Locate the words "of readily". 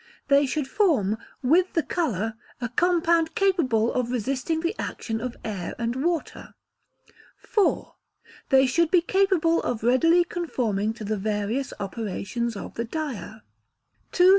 9.61-10.23